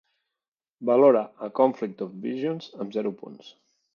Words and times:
Valora 0.89 1.21
"A 1.47 1.51
conflict 1.59 2.03
of 2.07 2.17
visions" 2.25 2.73
amb 2.87 2.97
zero 2.99 3.15
punts 3.23 3.55